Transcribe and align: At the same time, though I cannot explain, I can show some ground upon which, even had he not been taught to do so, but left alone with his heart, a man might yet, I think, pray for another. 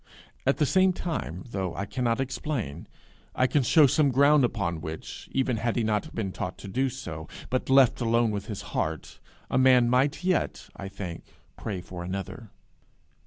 At 0.47 0.57
the 0.57 0.65
same 0.65 0.93
time, 0.93 1.43
though 1.51 1.75
I 1.75 1.85
cannot 1.85 2.19
explain, 2.19 2.87
I 3.35 3.45
can 3.45 3.61
show 3.61 3.85
some 3.85 4.09
ground 4.09 4.43
upon 4.43 4.81
which, 4.81 5.29
even 5.31 5.57
had 5.57 5.75
he 5.75 5.83
not 5.83 6.15
been 6.15 6.31
taught 6.31 6.57
to 6.57 6.67
do 6.67 6.89
so, 6.89 7.27
but 7.51 7.69
left 7.69 8.01
alone 8.01 8.31
with 8.31 8.47
his 8.47 8.63
heart, 8.73 9.19
a 9.51 9.59
man 9.59 9.87
might 9.91 10.23
yet, 10.23 10.69
I 10.75 10.87
think, 10.89 11.25
pray 11.55 11.81
for 11.81 12.03
another. 12.03 12.49